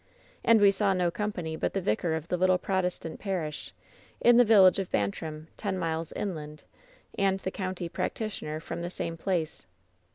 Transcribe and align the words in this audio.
"And 0.43 0.59
we 0.59 0.71
saw 0.71 0.93
no 0.93 1.11
company 1.11 1.55
but 1.55 1.73
the 1.73 1.79
vicar 1.79 2.15
of 2.15 2.27
the 2.27 2.35
little 2.35 2.57
Protestant 2.57 3.19
parish, 3.19 3.71
in 4.19 4.37
the 4.37 4.43
village 4.43 4.79
of 4.79 4.89
Bantrim, 4.89 5.45
ten 5.57 5.77
miles 5.77 6.11
inland, 6.13 6.63
and 7.19 7.39
the 7.41 7.51
county 7.51 7.87
practitioner 7.87 8.59
from 8.59 8.81
the 8.81 8.89
same 8.89 9.15
place. 9.15 9.67